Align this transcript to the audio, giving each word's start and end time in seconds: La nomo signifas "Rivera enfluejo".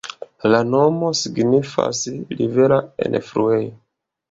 La 0.53 0.61
nomo 0.75 1.11
signifas 1.19 2.01
"Rivera 2.41 2.83
enfluejo". 3.13 3.71